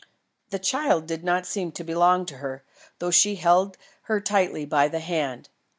[0.49, 2.63] The child did not seem to belong to her,
[2.97, 3.77] though she held
[4.09, 5.49] her tightly by the hand.